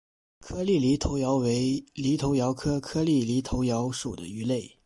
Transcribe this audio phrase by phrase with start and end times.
[0.39, 4.79] 颗粒犁头鳐为犁头鳐科颗粒犁头鳐属的鱼类。